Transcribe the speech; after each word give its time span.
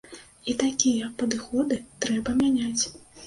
І 0.51 0.55
такія 0.61 1.09
падыходы 1.19 1.77
трэба 2.05 2.35
мяняць. 2.43 2.83